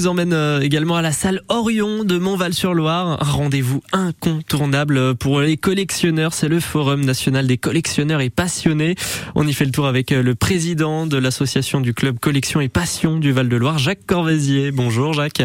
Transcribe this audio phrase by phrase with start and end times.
[0.00, 3.18] vous emmène euh, également à la salle Orion de Montval-sur-Loire.
[3.20, 6.32] Rendez-vous incontournable pour les collectionneurs.
[6.32, 8.94] C'est le Forum national des collectionneurs et passionnés.
[9.34, 12.70] On y fait le tour avec euh, le président de l'association du club Collection et
[12.70, 14.70] Passion du Val-de-Loire, Jacques Corvézier.
[14.70, 15.42] Bonjour Jacques.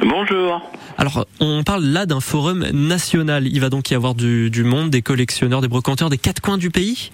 [0.00, 0.62] Bonjour.
[0.96, 3.46] Alors, on parle là d'un forum national.
[3.46, 6.56] Il va donc y avoir du, du monde, des collectionneurs, des brocanteurs des quatre coins
[6.56, 7.10] du pays?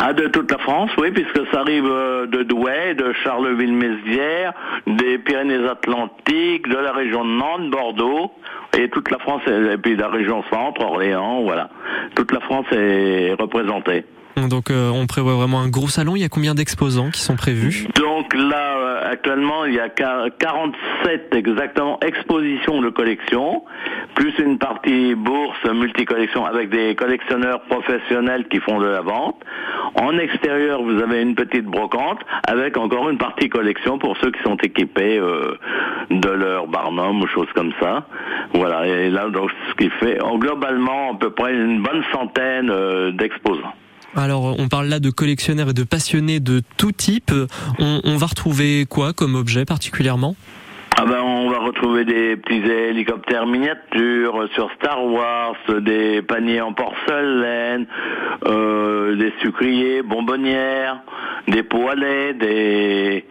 [0.00, 4.52] Ah, de toute la France, oui, puisque ça arrive euh, de Douai, de Charleville-Mézières,
[4.86, 8.30] des Pyrénées-Atlantiques, de la région de Nantes, Bordeaux,
[8.78, 11.70] et toute la France, et puis de la région centre, Orléans, voilà.
[12.14, 14.04] Toute la France est représentée.
[14.46, 16.14] Donc euh, on prévoit vraiment un gros salon.
[16.14, 17.88] Il y a combien d'exposants qui sont prévus?
[17.96, 23.64] Donc là, euh, actuellement, il y a 47 exactement expositions de collection,
[24.14, 29.36] plus une partie bourse multicollection avec des collectionneurs professionnels qui font de la vente.
[29.94, 34.42] En extérieur, vous avez une petite brocante avec encore une partie collection pour ceux qui
[34.42, 35.56] sont équipés euh,
[36.10, 38.06] de leur barnum ou choses comme ça.
[38.54, 38.86] Voilà.
[38.86, 42.70] Et là, donc, ce qui fait en globalement à peu près une bonne centaine
[43.16, 43.74] d'exposants.
[44.16, 47.32] Alors, on parle là de collectionneurs et de passionnés de tout type.
[47.78, 50.34] On, va retrouver quoi comme objet particulièrement?
[50.96, 56.72] Ah ben, on va retrouver des petits hélicoptères miniatures sur Star Wars, des paniers en
[56.72, 57.86] porcelaine,
[58.46, 61.00] euh, des sucriers, bonbonnières,
[61.46, 63.24] des poêlets, des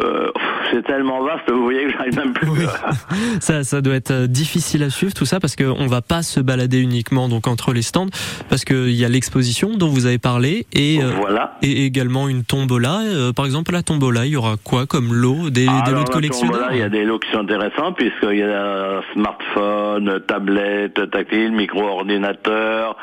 [0.00, 0.32] euh,
[0.70, 2.48] c'est tellement vaste, vous voyez que j'arrive même plus.
[3.40, 6.40] ça, ça doit être euh, difficile à suivre tout ça parce qu'on va pas se
[6.40, 8.06] balader uniquement donc entre les stands
[8.48, 11.56] parce qu'il y a l'exposition dont vous avez parlé et euh, voilà.
[11.62, 13.00] et également une tombola.
[13.34, 15.50] par exemple, la tombola, il y aura quoi comme lot?
[15.50, 16.68] Des, des lots de collectionneurs?
[16.72, 22.96] Il y a des lots qui sont intéressants puisqu'il y a smartphone, tablette, tactile, micro-ordinateur.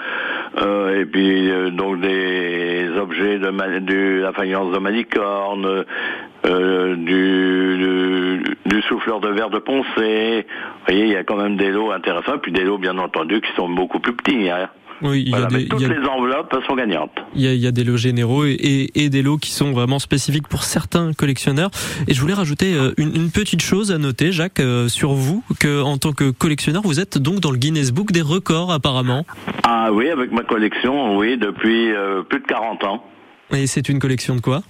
[0.57, 5.85] Euh, et puis donc des objets de, de la faïence de malicorne,
[6.45, 10.45] euh, du, du, souffleur de verre de Poncé.
[10.45, 13.41] Vous voyez, il y a quand même des lots intéressants, puis des lots bien entendu
[13.41, 14.49] qui sont beaucoup plus petits.
[14.49, 14.69] Hein.
[15.01, 17.11] Oui, il y a des, toutes les enveloppes sont gagnantes.
[17.35, 19.99] Il y, a, y a des lots généraux et, et, des lots qui sont vraiment
[19.99, 21.69] spécifiques pour certains collectionneurs.
[22.07, 25.43] Et je voulais rajouter euh, une, une petite chose à noter, Jacques, euh, sur vous,
[25.59, 29.25] que en tant que collectionneur, vous êtes donc dans le Guinness Book des records apparemment.
[29.63, 31.91] Ah oui, avec ma collection, oui, depuis
[32.29, 33.03] plus de 40 ans.
[33.51, 34.63] Et c'est une collection de quoi?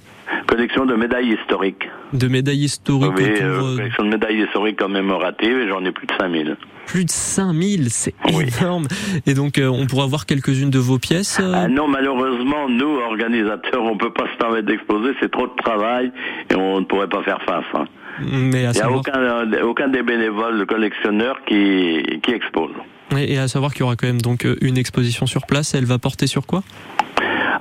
[0.48, 1.90] Collection de médailles historiques.
[2.14, 6.14] De médailles historiques Oui, euh, collection de médailles historiques commémoratives et j'en ai plus de
[6.20, 6.58] 5000.
[6.86, 8.88] Plus de 5000, c'est énorme.
[9.26, 11.52] Et donc, euh, on pourra voir quelques-unes de vos pièces euh?
[11.56, 16.12] Ah Non, malheureusement, nous, organisateurs, on peut pas se permettre d'exposer, c'est trop de travail
[16.52, 17.66] et on ne pourrait pas faire face.
[17.74, 17.86] Hein.
[18.22, 22.72] Mais Il n'y a aucun, aucun des bénévoles collectionneurs qui, qui expose.
[23.18, 26.00] Et à savoir qu'il y aura quand même donc une exposition sur place, elle va
[26.00, 26.64] porter sur quoi?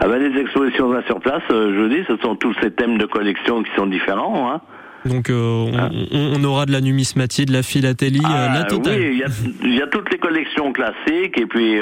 [0.04, 2.98] Ah ben, les expositions là sur place, euh, je dis, ce sont tous ces thèmes
[2.98, 4.53] de collection qui sont différents.
[4.53, 4.60] Hein.
[5.06, 5.88] Donc euh, ah.
[6.12, 8.98] on, aura de la numismatie, de la philatélie, euh, ah, la totale.
[8.98, 9.22] Oui,
[9.62, 11.78] il y, a, toutes les collections classiques et puis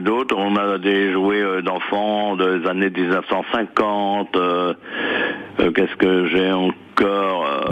[0.00, 0.36] d'autres.
[0.38, 4.38] On a des jouets d'enfants des années 1950.
[5.58, 6.78] Qu'est-ce que j'ai encore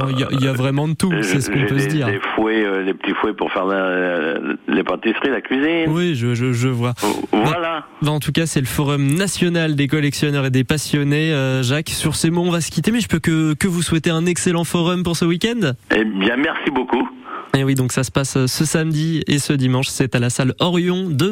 [0.08, 2.06] il y, a vraiment de tout, c'est ce qu'on peut se dire.
[2.06, 5.86] Des fouets, euh, les petits fouets pour faire les pâtisseries, la cuisine.
[5.88, 6.94] Oui, je, je, je vois.
[7.32, 7.86] Voilà.
[8.02, 11.32] Bah, en tout cas, c'est le Forum national des collectionneurs et des passionnés.
[11.32, 13.82] Euh, Jacques, sur ces mots, on va se quitter, mais je peux que, que vous
[13.82, 15.72] souhaiter un excellent forum pour ce week-end.
[15.94, 17.08] Eh bien, merci beaucoup.
[17.56, 19.88] Et oui, donc ça se passe ce samedi et ce dimanche.
[19.88, 21.26] C'est à la salle Orion de